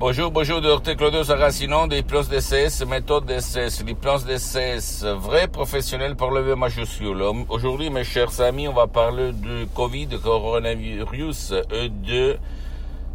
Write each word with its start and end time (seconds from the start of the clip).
Bonjour, 0.00 0.30
bonjour, 0.30 0.60
docteur 0.60 0.94
Claudio 0.94 1.24
Saracino 1.24 1.88
des 1.88 2.04
plans 2.04 2.22
DCS, 2.22 2.86
méthode 2.86 3.26
DCS, 3.26 3.82
les 3.84 3.96
plans 3.96 4.20
DCS, 4.20 5.02
vrai 5.18 5.48
professionnel 5.48 6.14
pour 6.14 6.30
lever 6.30 6.54
majuscule. 6.54 7.20
Aujourd'hui, 7.48 7.90
mes 7.90 8.04
chers 8.04 8.40
amis, 8.40 8.68
on 8.68 8.74
va 8.74 8.86
parler 8.86 9.32
du 9.32 9.66
Covid, 9.74 10.06
coronavirus 10.22 11.52
et 11.72 11.88
de, 11.88 12.36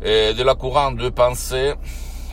de 0.04 0.44
la 0.44 0.56
courante 0.56 0.98
de 0.98 1.08
pensée 1.08 1.72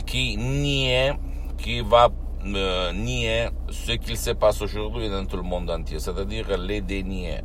qui 0.05 0.35
nie, 0.35 1.11
qui 1.57 1.79
va 1.79 2.09
euh, 2.45 2.91
nier 2.91 3.47
ce 3.69 3.93
qu'il 3.93 4.17
se 4.17 4.31
passe 4.31 4.61
aujourd'hui 4.61 5.07
dans 5.09 5.25
tout 5.25 5.37
le 5.37 5.43
monde 5.43 5.71
entier, 5.71 5.99
c'est-à-dire 5.99 6.57
les 6.57 6.81
dénier. 6.81 7.39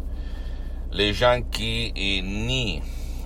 Les 0.91 1.13
gens 1.13 1.39
qui 1.53 1.93
nient, 2.25 2.83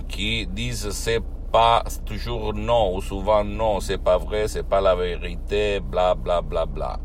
qui 0.07 0.47
disent 0.47 0.91
c'est 0.91 1.23
pas 1.51 1.85
toujours 2.07 2.55
non 2.55 2.95
ou 2.97 3.01
souvent 3.01 3.45
non, 3.45 3.81
c'est 3.81 4.03
pas 4.03 4.19
vrai, 4.19 4.49
c'est 4.49 4.69
pas 4.69 4.81
la 4.81 4.95
vérité, 4.95 5.81
bla 5.81 6.15
bla 6.15 6.41
bla 6.41 6.67
bla. 6.67 6.99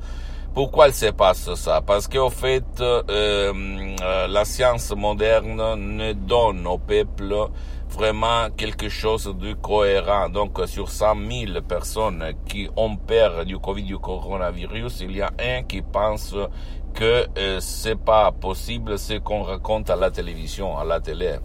Pourquoi 0.53 0.87
il 0.87 0.93
se 0.93 1.07
passe 1.07 1.53
ça? 1.55 1.81
Parce 1.81 2.07
qu'au 2.07 2.29
fait, 2.29 2.63
euh, 2.79 3.03
euh, 3.09 4.27
la 4.27 4.45
science 4.45 4.95
moderne 4.95 5.75
ne 5.75 6.13
donne 6.13 6.65
au 6.65 6.77
peuple 6.77 7.49
vraiment 7.89 8.49
quelque 8.55 8.87
chose 8.87 9.35
de 9.37 9.53
cohérent. 9.53 10.29
Donc, 10.29 10.61
sur 10.65 10.89
100 10.89 11.15
000 11.47 11.61
personnes 11.61 12.23
qui 12.47 12.69
ont 12.77 12.95
peur 12.95 13.45
du 13.45 13.57
Covid, 13.57 13.83
du 13.83 13.97
coronavirus, 13.97 15.01
il 15.01 15.17
y 15.17 15.21
a 15.21 15.31
un 15.39 15.63
qui 15.63 15.81
pense 15.81 16.33
que 16.93 17.27
euh, 17.37 17.59
c'est 17.59 17.99
pas 17.99 18.31
possible 18.31 18.97
ce 18.97 19.15
qu'on 19.15 19.43
raconte 19.43 19.89
à 19.89 19.97
la 19.97 20.09
télévision, 20.09 20.77
à 20.77 20.85
la 20.85 21.01
télé 21.01 21.35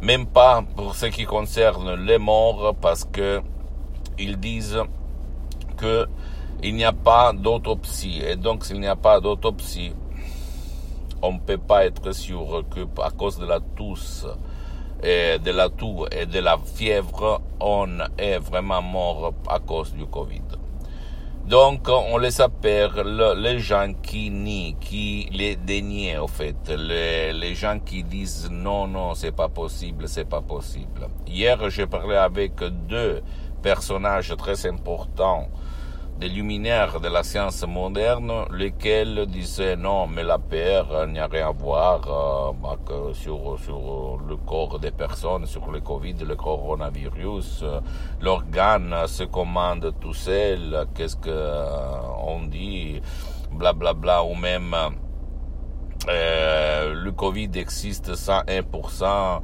même 0.00 0.26
pas 0.26 0.62
pour 0.76 0.94
ce 0.94 1.06
qui 1.06 1.24
concerne 1.24 1.94
les 2.04 2.18
morts, 2.18 2.74
parce 2.80 3.04
que 3.04 3.40
ils 4.18 4.38
disent 4.38 4.82
que 5.76 6.06
il 6.62 6.74
n'y 6.74 6.84
a 6.84 6.92
pas 6.92 7.32
d'autopsie. 7.32 8.22
Et 8.26 8.36
donc, 8.36 8.64
s'il 8.64 8.80
n'y 8.80 8.86
a 8.86 8.96
pas 8.96 9.20
d'autopsie, 9.20 9.92
on 11.22 11.32
ne 11.32 11.38
peut 11.38 11.58
pas 11.58 11.84
être 11.84 12.12
sûr 12.12 12.64
que 12.70 12.80
à 13.02 13.10
cause 13.10 13.38
de 13.38 13.46
la 13.46 13.60
tousse, 13.60 14.26
et 15.02 15.38
de 15.38 15.50
la 15.50 15.68
toux 15.68 16.06
et 16.10 16.26
de 16.26 16.38
la 16.38 16.56
fièvre, 16.58 17.42
on 17.60 17.98
est 18.16 18.38
vraiment 18.38 18.82
mort 18.82 19.34
à 19.48 19.58
cause 19.58 19.92
du 19.94 20.06
Covid. 20.06 20.55
Donc, 21.48 21.88
on 21.88 22.18
les 22.18 22.40
appelle 22.40 22.90
les 23.36 23.60
gens 23.60 23.92
qui 24.02 24.30
nient, 24.30 24.76
qui 24.80 25.28
les 25.32 25.54
dénient, 25.54 26.18
au 26.18 26.26
fait. 26.26 26.56
Les, 26.70 27.32
les 27.32 27.54
gens 27.54 27.78
qui 27.78 28.02
disent 28.02 28.50
non, 28.50 28.88
non, 28.88 29.14
c'est 29.14 29.30
pas 29.30 29.48
possible, 29.48 30.08
c'est 30.08 30.28
pas 30.28 30.42
possible. 30.42 31.06
Hier, 31.24 31.70
j'ai 31.70 31.86
parlé 31.86 32.16
avec 32.16 32.54
deux 32.88 33.22
personnages 33.62 34.34
très 34.36 34.66
importants 34.66 35.48
des 36.18 36.28
luminaires 36.28 37.00
de 37.00 37.08
la 37.08 37.22
science 37.22 37.66
moderne, 37.66 38.32
lesquels 38.50 39.26
disaient 39.26 39.76
non, 39.76 40.06
mais 40.06 40.22
la 40.22 40.38
peur 40.38 41.06
n'y 41.06 41.18
a 41.18 41.26
rien 41.26 41.48
à 41.48 41.52
voir 41.52 42.54
euh, 42.90 43.12
sur, 43.12 43.58
sur 43.58 44.18
le 44.26 44.36
corps 44.36 44.78
des 44.78 44.92
personnes, 44.92 45.46
sur 45.46 45.70
le 45.70 45.80
Covid, 45.80 46.14
le 46.26 46.36
coronavirus. 46.36 47.64
L'organe 48.20 49.06
se 49.06 49.24
commande 49.24 49.94
tout 50.00 50.14
seul, 50.14 50.86
qu'est-ce 50.94 51.16
que 51.16 51.28
euh, 51.28 52.00
on 52.26 52.46
dit, 52.46 53.00
blablabla, 53.52 53.92
bla, 53.92 54.22
bla, 54.22 54.24
ou 54.24 54.34
même 54.34 54.74
euh, 56.08 56.94
le 56.94 57.12
Covid 57.12 57.50
existe 57.56 58.12
101% 58.12 59.42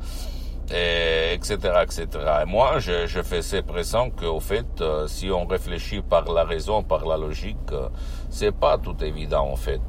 et 0.73 1.35
etc., 1.35 1.57
etc. 1.83 2.07
Et 2.43 2.47
moi, 2.47 2.79
je, 2.79 3.07
je 3.07 3.23
faisais 3.23 3.63
pression 3.63 4.11
qu'au 4.11 4.41
fait, 4.41 4.81
euh, 4.81 5.07
si 5.07 5.31
on 5.31 5.45
réfléchit 5.47 6.01
par 6.01 6.25
la 6.33 6.45
raison, 6.45 6.83
par 6.83 7.05
la 7.07 7.17
logique, 7.17 7.73
euh, 7.73 7.89
c'est 8.31 8.53
pas 8.53 8.79
tout 8.79 8.97
évident 9.03 9.49
en 9.51 9.57
fait. 9.57 9.83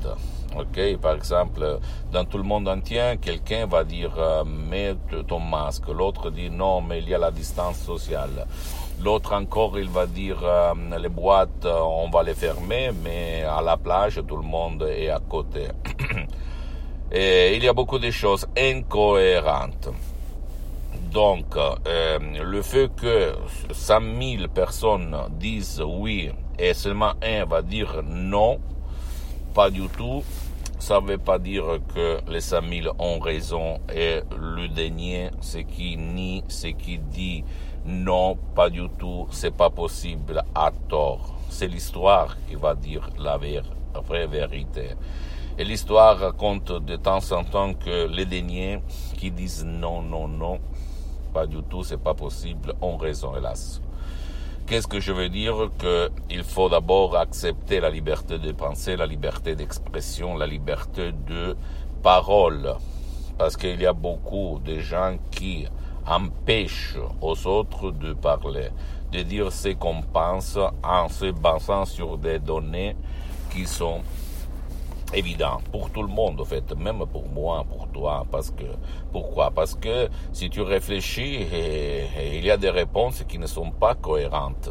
Ok, 0.56 0.98
par 1.02 1.16
exemple, 1.16 1.80
dans 2.12 2.26
tout 2.26 2.38
le 2.38 2.44
monde 2.44 2.68
entier, 2.68 3.18
quelqu'un 3.20 3.66
va 3.66 3.84
dire 3.84 4.14
euh, 4.18 4.44
mets 4.44 4.96
ton 5.28 5.40
masque, 5.40 5.88
l'autre 5.88 6.30
dit 6.30 6.50
non, 6.50 6.82
mais 6.82 7.00
il 7.00 7.10
y 7.10 7.16
a 7.16 7.18
la 7.18 7.32
distance 7.32 7.78
sociale. 7.80 8.46
L'autre 9.02 9.34
encore, 9.34 9.80
il 9.80 9.90
va 9.90 10.06
dire 10.06 10.38
les 11.02 11.10
boîtes, 11.10 11.66
on 11.66 12.10
va 12.10 12.22
les 12.22 12.36
fermer, 12.36 12.92
mais 13.04 13.44
à 13.44 13.60
la 13.62 13.76
plage, 13.76 14.22
tout 14.28 14.38
le 14.38 14.44
monde 14.44 14.84
est 14.84 15.10
à 15.10 15.20
côté. 15.20 15.68
Et 17.12 17.56
il 17.56 17.64
y 17.64 17.68
a 17.68 17.74
beaucoup 17.74 18.00
de 18.00 18.12
choses 18.12 18.48
incohérentes. 18.56 19.90
Donc, 21.14 21.56
euh, 21.56 22.18
le 22.44 22.62
fait 22.64 22.90
que 22.96 23.36
100 23.72 24.00
000 24.20 24.48
personnes 24.48 25.16
disent 25.40 25.80
oui 25.86 26.32
et 26.58 26.74
seulement 26.74 27.14
un 27.22 27.46
va 27.46 27.62
dire 27.62 28.02
non, 28.04 28.60
pas 29.54 29.70
du 29.70 29.88
tout, 29.90 30.24
ça 30.80 31.00
ne 31.00 31.06
veut 31.06 31.20
pas 31.20 31.38
dire 31.38 31.66
que 31.94 32.18
les 32.28 32.42
100 32.42 32.62
000 32.68 32.96
ont 32.98 33.20
raison 33.20 33.80
et 33.94 34.22
le 34.36 34.68
dernier, 34.70 35.30
ce 35.40 35.60
qui 35.60 35.98
nie, 35.98 36.44
ce 36.48 36.68
qui 36.68 36.98
dit 36.98 37.44
non, 37.86 38.36
pas 38.56 38.72
du 38.72 38.90
tout, 38.98 39.28
c'est 39.30 39.56
pas 39.56 39.70
possible, 39.70 40.42
à 40.56 40.72
tort. 40.90 41.36
C'est 41.48 41.68
l'histoire 41.68 42.38
qui 42.48 42.56
va 42.56 42.74
dire 42.74 43.08
la 43.20 43.38
vraie 43.38 44.26
vérité. 44.26 44.96
Et 45.60 45.64
l'histoire 45.64 46.18
raconte 46.18 46.72
de 46.72 46.96
temps 46.96 47.32
en 47.32 47.44
temps 47.44 47.76
que 47.76 48.08
les 48.08 48.26
derniers 48.26 48.80
qui 49.16 49.30
disent 49.30 49.64
non, 49.64 50.02
non, 50.02 50.28
non, 50.28 50.60
pas 51.34 51.48
du 51.48 51.62
tout, 51.64 51.84
c'est 51.84 51.98
pas 52.02 52.14
possible, 52.14 52.74
ont 52.82 52.98
raison, 52.98 53.36
hélas. 53.36 53.82
Qu'est-ce 54.68 54.88
que 54.88 55.00
je 55.00 55.12
veux 55.12 55.30
dire? 55.30 55.70
Que 55.78 56.10
il 56.30 56.44
faut 56.44 56.70
d'abord 56.70 57.18
accepter 57.18 57.80
la 57.82 57.90
liberté 57.90 58.38
de 58.40 58.52
penser, 58.54 58.96
la 58.96 59.06
liberté 59.06 59.56
d'expression, 59.56 60.38
la 60.38 60.48
liberté 60.48 61.12
de 61.12 61.58
parole, 62.02 62.76
parce 63.38 63.58
qu'il 63.58 63.82
y 63.82 63.86
a 63.86 63.94
beaucoup 63.94 64.62
de 64.64 64.80
gens 64.80 65.18
qui 65.32 65.66
empêchent 66.06 66.98
aux 67.22 67.48
autres 67.48 67.92
de 67.92 68.14
parler, 68.14 68.70
de 69.12 69.22
dire 69.22 69.52
ce 69.52 69.70
qu'on 69.70 70.02
pense 70.02 70.58
en 70.84 71.10
se 71.10 71.32
basant 71.32 71.86
sur 71.86 72.18
des 72.18 72.40
données 72.40 72.96
qui 73.52 73.66
sont 73.66 74.02
évident 75.14 75.60
pour 75.72 75.90
tout 75.92 76.02
le 76.02 76.08
monde, 76.08 76.42
en 76.42 76.46
fait, 76.46 76.76
même 76.76 77.06
pour 77.12 77.28
moi, 77.30 77.64
pour 77.70 77.88
toi, 77.90 78.26
parce 78.32 78.52
que, 78.52 78.66
pourquoi? 79.12 79.52
Parce 79.52 79.76
que 79.76 80.10
si 80.32 80.50
tu 80.50 80.62
réfléchis, 80.62 81.48
il 82.38 82.46
y 82.46 82.52
a 82.52 82.58
des 82.58 82.70
réponses 82.70 83.24
qui 83.28 83.38
ne 83.38 83.48
sont 83.48 83.72
pas 83.72 83.96
cohérentes 83.96 84.70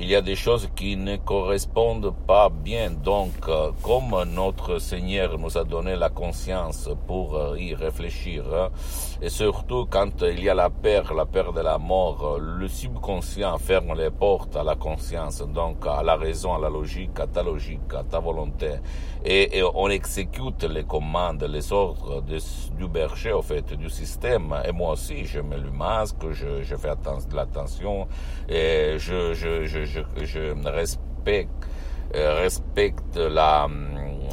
il 0.00 0.06
y 0.06 0.14
a 0.14 0.22
des 0.22 0.36
choses 0.36 0.68
qui 0.76 0.96
ne 0.96 1.16
correspondent 1.16 2.14
pas 2.26 2.48
bien. 2.50 2.90
Donc, 2.90 3.32
euh, 3.48 3.72
comme 3.82 4.14
notre 4.32 4.78
Seigneur 4.78 5.36
nous 5.38 5.58
a 5.58 5.64
donné 5.64 5.96
la 5.96 6.08
conscience 6.08 6.88
pour 7.08 7.36
euh, 7.36 7.58
y 7.58 7.74
réfléchir, 7.74 8.44
hein, 8.54 8.68
et 9.20 9.28
surtout 9.28 9.86
quand 9.90 10.22
il 10.22 10.44
y 10.44 10.48
a 10.48 10.54
la 10.54 10.70
peur, 10.70 11.14
la 11.14 11.26
peur 11.26 11.52
de 11.52 11.60
la 11.62 11.78
mort, 11.78 12.38
le 12.38 12.68
subconscient 12.68 13.58
ferme 13.58 13.98
les 13.98 14.10
portes 14.10 14.54
à 14.54 14.62
la 14.62 14.76
conscience, 14.76 15.42
donc 15.42 15.84
à 15.84 16.04
la 16.04 16.14
raison, 16.14 16.54
à 16.54 16.60
la 16.60 16.70
logique, 16.70 17.18
à 17.18 17.26
ta 17.26 17.42
logique, 17.42 17.92
à 17.92 18.04
ta 18.04 18.20
volonté, 18.20 18.74
et, 19.24 19.62
on 19.74 19.88
exécute 19.90 20.62
les 20.64 20.84
commandes, 20.84 21.42
les 21.42 21.72
ordres 21.72 22.22
du 22.22 22.88
berger, 22.88 23.32
au 23.32 23.42
fait, 23.42 23.74
du 23.74 23.90
système. 23.90 24.54
Et 24.64 24.72
moi 24.72 24.92
aussi, 24.92 25.24
je 25.24 25.40
mets 25.40 25.58
le 25.58 25.70
masque, 25.70 26.30
je, 26.30 26.76
fais 26.76 26.90
attention, 26.90 28.06
et 28.48 28.94
je, 28.98 29.34
je, 29.34 29.64
je 29.64 29.84
je, 29.88 30.68
respecte, 30.68 31.68
euh, 32.14 32.34
respecte 32.40 33.16
la, 33.16 33.64
hum, 33.64 33.88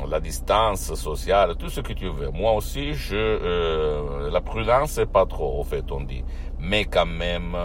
la 0.10 0.20
distance 0.20 0.94
sociale, 0.94 1.56
tout 1.58 1.70
ce 1.70 1.82
que 1.82 1.94
tu 1.94 2.10
veux. 2.10 2.30
Moi 2.30 2.54
aussi, 2.54 2.94
je, 2.94 3.16
euh, 3.16 4.30
la 4.30 4.42
prudence, 4.42 4.92
c'est 4.92 5.12
pas 5.12 5.26
trop, 5.26 5.60
au 5.60 5.64
fait, 5.64 5.92
on 5.92 6.02
dit. 6.02 6.24
Mais 6.60 6.86
quand 6.86 7.06
même, 7.06 7.56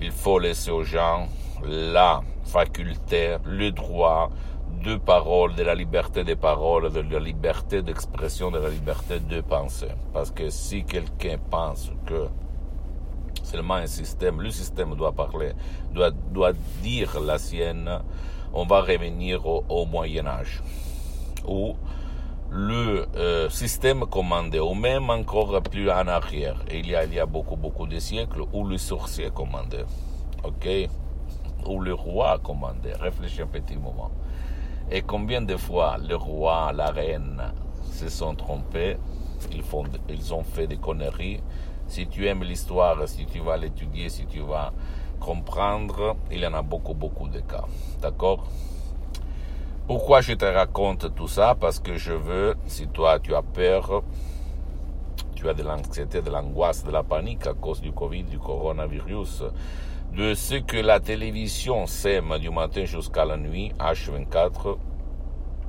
il 0.00 0.10
faut 0.10 0.38
laisser 0.38 0.70
aux 0.70 0.84
gens 0.84 1.26
la 1.64 2.20
faculté, 2.44 3.36
le 3.44 3.70
droit 3.72 4.30
de 4.84 4.96
parole, 4.96 5.54
de 5.54 5.62
la 5.62 5.74
liberté 5.74 6.22
de 6.22 6.34
parole, 6.34 6.92
de 6.92 7.00
la 7.00 7.18
liberté 7.18 7.82
d'expression, 7.82 8.50
de 8.50 8.58
la 8.58 8.68
liberté 8.68 9.18
de 9.20 9.40
penser. 9.40 9.88
Parce 10.12 10.30
que 10.30 10.50
si 10.50 10.84
quelqu'un 10.84 11.36
pense 11.50 11.90
que 12.06 12.28
seulement 13.46 13.74
un 13.74 13.86
système. 13.86 14.40
Le 14.40 14.50
système 14.50 14.94
doit 14.94 15.12
parler, 15.12 15.52
doit, 15.92 16.10
doit 16.10 16.52
dire 16.82 17.20
la 17.20 17.38
sienne. 17.38 17.90
On 18.52 18.64
va 18.64 18.80
revenir 18.80 19.46
au, 19.46 19.86
Moyen 19.86 20.26
Âge, 20.26 20.62
où 21.46 21.74
le 22.50 23.06
euh, 23.16 23.50
système 23.50 24.06
commandait, 24.06 24.60
ou 24.60 24.74
même 24.74 25.10
encore 25.10 25.62
plus 25.62 25.90
en 25.90 26.06
arrière. 26.08 26.56
il 26.72 26.88
y 26.88 26.94
a, 26.94 27.04
il 27.04 27.14
y 27.14 27.20
a 27.20 27.26
beaucoup, 27.26 27.56
beaucoup 27.56 27.86
de 27.86 27.98
siècles 27.98 28.42
où 28.52 28.64
le 28.66 28.78
sorcier 28.78 29.30
commandait. 29.30 29.84
OK? 30.44 30.68
Où 31.66 31.80
le 31.80 31.94
roi 31.94 32.38
commandait. 32.42 32.94
Réfléchis 32.94 33.42
un 33.42 33.46
petit 33.46 33.76
moment. 33.76 34.10
Et 34.90 35.02
combien 35.02 35.42
de 35.42 35.56
fois 35.56 35.98
le 35.98 36.14
roi, 36.14 36.72
la 36.72 36.90
reine 36.90 37.42
se 37.90 38.08
sont 38.08 38.34
trompés, 38.34 38.96
ils, 39.50 39.62
font, 39.62 39.84
ils 40.08 40.32
ont 40.32 40.44
fait 40.44 40.66
des 40.66 40.76
conneries. 40.76 41.40
Si 41.88 42.06
tu 42.06 42.26
aimes 42.26 42.42
l'histoire, 42.42 43.06
si 43.08 43.26
tu 43.26 43.40
vas 43.40 43.56
l'étudier, 43.56 44.08
si 44.08 44.26
tu 44.26 44.40
vas 44.40 44.72
comprendre, 45.20 46.16
il 46.30 46.40
y 46.40 46.46
en 46.46 46.54
a 46.54 46.62
beaucoup, 46.62 46.94
beaucoup 46.94 47.28
de 47.28 47.40
cas. 47.40 47.64
D'accord? 48.00 48.44
Pourquoi 49.86 50.20
je 50.20 50.32
te 50.32 50.44
raconte 50.44 51.14
tout 51.14 51.28
ça? 51.28 51.54
Parce 51.54 51.78
que 51.78 51.96
je 51.96 52.12
veux, 52.12 52.56
si 52.66 52.88
toi 52.88 53.20
tu 53.20 53.34
as 53.34 53.42
peur, 53.42 54.02
tu 55.36 55.48
as 55.48 55.54
de 55.54 55.62
l'anxiété, 55.62 56.22
de 56.22 56.30
l'angoisse, 56.30 56.82
de 56.84 56.90
la 56.90 57.04
panique 57.04 57.46
à 57.46 57.54
cause 57.54 57.80
du 57.80 57.92
Covid, 57.92 58.24
du 58.24 58.38
coronavirus, 58.38 59.44
de 60.12 60.34
ce 60.34 60.56
que 60.56 60.78
la 60.78 60.98
télévision 60.98 61.86
sème 61.86 62.38
du 62.38 62.50
matin 62.50 62.84
jusqu'à 62.84 63.24
la 63.24 63.36
nuit, 63.36 63.72
H24, 63.78 64.76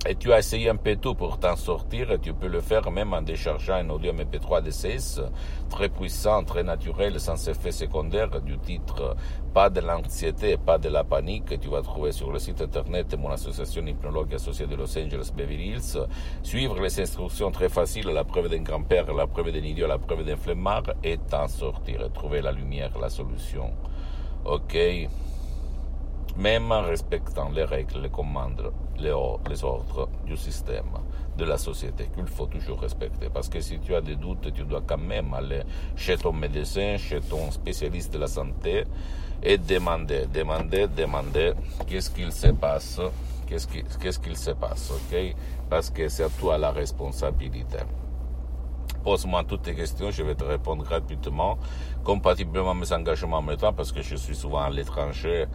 et 0.07 0.15
tu 0.15 0.31
as 0.31 0.39
essayé 0.39 0.69
un 0.69 0.77
peu 0.77 0.95
tout 0.95 1.15
pour 1.15 1.38
t'en 1.38 1.57
sortir, 1.57 2.12
et 2.12 2.19
tu 2.19 2.33
peux 2.33 2.48
le 2.48 2.62
faire 2.62 2.89
même 2.92 3.13
en 3.13 3.21
déchargeant 3.21 3.75
un 3.75 3.89
audio 3.89 4.13
MP3 4.13 4.62
DCS, 4.62 5.21
très 5.69 5.89
puissant, 5.89 6.45
très 6.45 6.63
naturel, 6.63 7.19
sans 7.19 7.50
effet 7.50 7.71
secondaire, 7.74 8.42
du 8.42 8.57
titre 8.57 9.18
Pas 9.54 9.69
de 9.69 9.81
l'anxiété, 9.81 10.56
pas 10.56 10.77
de 10.77 10.88
la 10.88 11.04
panique, 11.04 11.45
que 11.45 11.56
tu 11.56 11.68
vas 11.68 11.81
trouver 11.81 12.13
sur 12.13 12.31
le 12.31 12.39
site 12.39 12.62
internet 12.62 13.12
de 13.12 13.18
mon 13.18 13.30
association 13.31 13.86
hypnologue 13.86 14.33
associée 14.33 14.65
de 14.65 14.75
Los 14.75 14.98
Angeles 14.98 15.31
Beverly 15.36 15.71
Hills. 15.71 16.07
Suivre 16.42 16.80
les 16.80 17.01
instructions 17.01 17.51
très 17.51 17.68
faciles, 17.68 18.07
la 18.07 18.24
preuve 18.24 18.48
d'un 18.48 18.62
grand-père, 18.62 19.13
la 19.13 19.27
preuve 19.27 19.51
d'un 19.51 19.60
idiot, 19.60 19.88
la 19.88 19.98
preuve 19.98 20.24
d'un 20.24 20.38
flemmard, 20.38 20.83
et 21.03 21.18
t'en 21.18 21.50
sortir, 21.50 22.10
trouver 22.13 22.42
la 22.42 22.53
lumière, 22.53 22.98
la 22.98 23.10
solution. 23.10 23.71
Ok 24.45 24.77
même 26.38 26.72
en 26.72 26.84
respectant 26.84 27.50
les 27.50 27.63
règles, 27.63 28.01
les 28.01 28.10
commandes, 28.10 28.72
les, 29.00 29.12
ordres 29.12 30.07
du 30.25 30.38
système, 30.38 30.86
de 31.36 31.45
la 31.45 31.57
société, 31.57 32.10
qu'il 32.13 32.28
faut 32.28 32.45
toujours 32.45 32.80
respecter. 32.80 33.30
Parce 33.34 33.50
que 33.50 33.60
si 33.60 33.80
tu 33.80 33.95
as 33.95 34.01
des 34.01 34.16
doutes, 34.16 34.54
tu 34.54 34.63
dois 34.63 34.84
quand 34.86 34.98
même 35.00 35.34
aller 35.34 35.62
chez 35.95 36.18
ton 36.18 36.34
médecin, 36.34 36.98
chez 36.98 37.22
ton 37.22 37.51
spécialiste 37.51 38.13
de 38.13 38.19
la 38.19 38.28
santé 38.28 38.84
et 39.42 39.57
demander, 39.57 40.25
demander, 40.28 40.88
demander 40.88 41.54
qu'est-ce 41.88 42.12
qu'il 42.12 42.31
se 42.31 42.48
passe, 42.48 43.00
qu'est-ce 43.48 44.19
qu'il 44.19 44.38
se 44.38 44.51
passe, 44.51 44.92
ok? 44.92 45.36
Parce 45.69 45.89
que 45.89 46.07
c'est 46.07 46.24
à 46.24 46.30
toi 46.30 46.57
la 46.57 46.72
responsabilité 46.72 47.80
pose-moi 49.04 49.45
toutes 49.45 49.62
tes 49.62 49.74
questions, 49.74 50.12
je 50.12 50.22
vais 50.22 50.36
te 50.36 50.44
répondre 50.44 50.84
gratuitement, 50.84 51.57
compatiblement 52.04 52.72
à 52.72 52.74
mes 52.74 52.92
engagements 52.92 53.38
en 53.38 53.42
même 53.42 53.56
temps, 53.56 53.72
parce 53.72 53.94
que 53.94 54.01
je 54.01 54.18
suis 54.18 54.36
souvent 54.36 54.63
à 54.63 54.69
l'étranger 54.69 55.45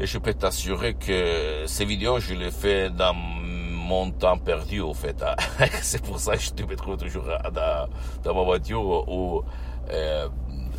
et 0.00 0.06
je 0.06 0.18
peux 0.18 0.34
t'assurer 0.34 0.94
que 0.94 1.64
ces 1.66 1.84
vidéos, 1.84 2.18
je 2.18 2.34
les 2.34 2.50
fais 2.50 2.90
dans 2.90 3.14
mon 3.14 4.10
temps 4.10 4.38
perdu, 4.38 4.80
au 4.80 4.94
fait. 4.94 5.22
Hein. 5.22 5.36
C'est 5.82 6.02
pour 6.02 6.18
ça 6.18 6.36
que 6.36 6.42
je 6.42 6.64
me 6.64 6.76
trouve 6.76 6.96
toujours 6.96 7.26
dans, 7.52 8.34
ma 8.34 8.42
voiture 8.42 9.08
ou 9.08 9.42
euh, 9.90 10.28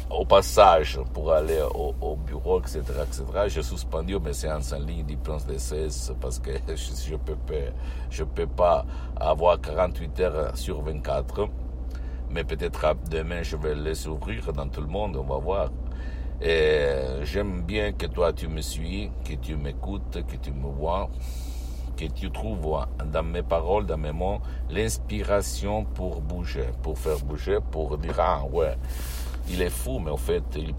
au 0.09 0.25
passage 0.25 0.99
pour 1.13 1.31
aller 1.31 1.59
au, 1.73 2.15
bureau, 2.15 2.59
etc., 2.59 2.81
etc. 3.03 3.23
J'ai 3.47 3.63
suspendu 3.63 4.17
mes 4.19 4.33
séances 4.33 4.73
en 4.73 4.79
ligne 4.79 5.03
d'hypnose 5.03 5.45
de 5.45 5.57
16 5.57 6.15
parce 6.21 6.39
que 6.39 6.51
je 6.67 7.11
ne 7.13 7.17
peux, 7.17 7.35
je 8.09 8.23
peux 8.23 8.47
pas 8.47 8.85
avoir 9.15 9.59
48 9.59 10.19
heures 10.21 10.57
sur 10.57 10.81
24. 10.81 11.47
Mais 12.31 12.43
peut-être 12.43 12.95
demain, 13.09 13.43
je 13.43 13.55
vais 13.57 13.75
les 13.75 14.07
ouvrir 14.07 14.51
dans 14.53 14.67
tout 14.67 14.81
le 14.81 14.87
monde, 14.87 15.15
on 15.17 15.23
va 15.23 15.37
voir. 15.37 15.69
Et 16.45 17.23
j'aime 17.23 17.61
bien 17.61 17.93
que 17.93 18.05
toi 18.05 18.33
tu 18.33 18.49
me 18.49 18.59
suis, 18.59 19.09
que 19.23 19.33
tu 19.35 19.55
m'écoutes, 19.55 20.25
que 20.27 20.35
tu 20.35 20.51
me 20.51 20.67
vois, 20.67 21.09
que 21.95 22.03
tu 22.03 22.29
trouves 22.31 22.85
dans 23.13 23.23
mes 23.23 23.43
paroles, 23.43 23.85
dans 23.85 23.97
mes 23.97 24.11
mots, 24.11 24.39
l'inspiration 24.69 25.85
pour 25.85 26.19
bouger, 26.19 26.65
pour 26.81 26.99
faire 26.99 27.19
bouger, 27.19 27.59
pour 27.71 27.97
dire 27.97 28.19
ah 28.19 28.43
ouais, 28.51 28.75
il 29.47 29.61
est 29.61 29.69
fou, 29.69 29.99
mais 29.99 30.11
en 30.11 30.17
fait 30.17 30.43
il 30.57 30.73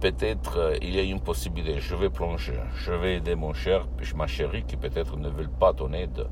peut-être 0.00 0.58
euh, 0.58 0.76
il 0.80 0.94
y 0.94 0.98
a 0.98 1.02
une 1.02 1.20
possibilité, 1.20 1.80
je 1.80 1.94
vais 1.94 2.10
plonger, 2.10 2.60
je 2.76 2.92
vais 2.92 3.16
aider 3.16 3.34
mon 3.34 3.52
cher, 3.52 3.86
ma 4.14 4.26
chérie 4.26 4.64
qui 4.64 4.76
peut-être 4.76 5.16
ne 5.16 5.28
veut 5.28 5.48
pas 5.48 5.72
ton 5.72 5.92
aide, 5.92 6.26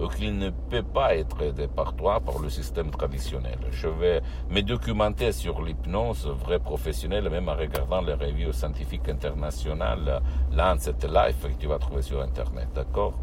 ou 0.00 0.08
qu'il 0.08 0.36
ne 0.36 0.50
peut 0.50 0.82
pas 0.82 1.14
être 1.16 1.42
aidé 1.42 1.68
par 1.68 1.94
toi, 1.94 2.20
par 2.20 2.38
le 2.38 2.50
système 2.50 2.90
traditionnel. 2.90 3.58
Je 3.70 3.88
vais 3.88 4.22
me 4.50 4.60
documenter 4.62 5.32
sur 5.32 5.62
l'hypnose 5.62 6.26
vrai 6.26 6.58
professionnel, 6.58 7.28
même 7.30 7.48
en 7.48 7.56
regardant 7.56 8.00
les 8.00 8.14
reviews 8.14 8.52
scientifiques 8.52 9.08
internationales, 9.08 10.20
Lancet 10.52 10.96
Life, 11.08 11.42
que 11.42 11.60
tu 11.60 11.66
vas 11.66 11.78
trouver 11.78 12.02
sur 12.02 12.20
Internet, 12.20 12.68
d'accord? 12.74 13.21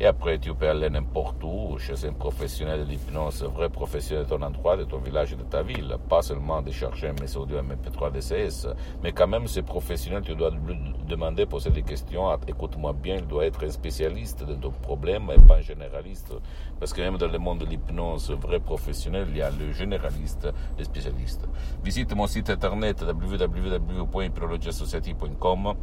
Et 0.00 0.06
après, 0.06 0.40
tu 0.40 0.52
peux 0.52 0.68
aller 0.68 0.90
n'importe 0.90 1.44
où, 1.44 1.78
chez 1.78 2.04
un 2.04 2.12
professionnel 2.12 2.84
de 2.84 2.90
l'hypnose, 2.90 3.44
un 3.44 3.48
vrai 3.48 3.68
professionnel 3.68 4.24
de 4.24 4.28
ton 4.28 4.42
endroit, 4.42 4.76
de 4.76 4.82
ton 4.82 4.98
village, 4.98 5.36
de 5.36 5.44
ta 5.44 5.62
ville. 5.62 5.96
Pas 6.08 6.20
seulement 6.20 6.62
de 6.62 6.72
chercher 6.72 7.06
un 7.08 7.12
message 7.12 7.36
audio 7.36 7.58
MP3 7.58 8.10
DCS, 8.10 8.66
mais 9.04 9.12
quand 9.12 9.28
même, 9.28 9.46
ce 9.46 9.60
professionnel, 9.60 10.22
tu 10.22 10.34
dois 10.34 10.50
lui 10.50 10.76
demander, 11.06 11.46
poser 11.46 11.70
des 11.70 11.84
questions. 11.84 12.28
Ah, 12.28 12.40
écoute-moi 12.48 12.92
bien, 12.92 13.18
il 13.18 13.26
doit 13.28 13.46
être 13.46 13.64
un 13.64 13.70
spécialiste 13.70 14.44
de 14.44 14.54
ton 14.54 14.70
problème 14.70 15.30
et 15.32 15.38
pas 15.46 15.58
un 15.58 15.60
généraliste. 15.60 16.34
Parce 16.80 16.92
que 16.92 17.00
même 17.00 17.16
dans 17.16 17.28
le 17.28 17.38
monde 17.38 17.60
de 17.60 17.66
l'hypnose, 17.66 18.32
vrai 18.32 18.58
professionnel, 18.58 19.28
il 19.30 19.36
y 19.36 19.42
a 19.42 19.50
le 19.50 19.70
généraliste, 19.72 20.48
le 20.76 20.82
spécialiste. 20.82 21.46
Visite 21.84 22.12
mon 22.16 22.26
site 22.26 22.50
internet 22.50 23.00
www.hypnologieassociative.com 23.02 25.74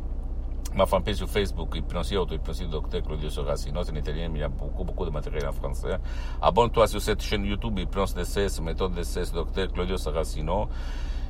ma 0.75 0.85
fanpage 0.85 1.15
sur 1.15 1.29
Facebook, 1.29 1.75
Hypnosie 1.75 2.17
Auto, 2.17 2.35
Hypnosie 2.35 2.67
Docteur 2.67 3.01
Claudio 3.01 3.29
Soracino, 3.29 3.83
c'est 3.83 3.91
en 3.91 3.95
italien, 3.95 4.29
mais 4.29 4.39
il 4.39 4.41
y 4.41 4.45
a 4.45 4.49
beaucoup, 4.49 4.83
beaucoup 4.83 5.05
de 5.05 5.11
matériel 5.11 5.47
en 5.47 5.51
français. 5.51 5.97
Abonne-toi 6.41 6.87
sur 6.87 7.01
cette 7.01 7.21
chaîne 7.21 7.45
YouTube, 7.45 7.77
Hypnose 7.79 8.13
DCS, 8.13 8.61
méthode 8.61 8.93
DCS, 8.93 9.33
Docteur 9.33 9.71
Claudio 9.71 9.97
Saracino, 9.97 10.69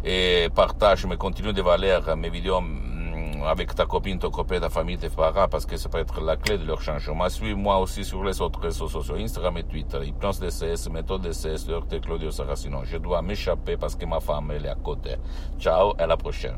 et 0.03 0.49
partage, 0.53 1.05
mais 1.05 1.17
continue 1.17 1.53
de 1.53 1.61
valeurs, 1.61 2.15
mes 2.17 2.29
vidéos 2.29 2.61
mm, 2.61 3.43
avec 3.45 3.73
ta 3.75 3.85
copine, 3.85 4.19
ton 4.19 4.29
copain, 4.29 4.59
ta 4.59 4.69
famille, 4.69 4.97
tes 4.97 5.09
parents, 5.09 5.47
parce 5.47 5.65
que 5.65 5.77
ça 5.77 5.89
peut 5.89 5.99
être 5.99 6.21
la 6.21 6.37
clé 6.37 6.57
de 6.57 6.65
leur 6.65 6.81
changement. 6.81 7.27
Suis-moi 7.29 7.77
aussi 7.79 8.03
sur 8.03 8.23
les 8.23 8.41
autres 8.41 8.59
réseaux 8.59 8.87
sociaux, 8.87 9.15
Instagram 9.15 9.57
et 9.57 9.63
Twitter, 9.63 9.99
Hypnose 10.03 10.39
DCS, 10.39 10.89
méthode 10.91 11.21
DCS, 11.21 11.65
Docteur 11.67 12.01
Claudio 12.01 12.31
Saracino. 12.31 12.81
Je 12.83 12.97
dois 12.97 13.21
m'échapper 13.21 13.77
parce 13.77 13.95
que 13.95 14.05
ma 14.05 14.19
femme, 14.19 14.51
elle 14.51 14.65
est 14.65 14.69
à 14.69 14.75
côté. 14.75 15.15
Ciao, 15.59 15.93
à 15.97 16.07
la 16.07 16.17
prochaine. 16.17 16.57